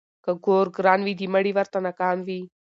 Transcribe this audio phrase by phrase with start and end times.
[0.13, 2.41] ـ که ګور ګران وي د مړي ورته نه کام وي.